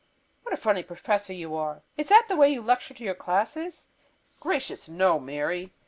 [0.41, 1.83] "What a funny professor you are!
[1.95, 3.85] Is that the way you lecture to your classes?"
[4.39, 5.73] "Gracious, no, Mary!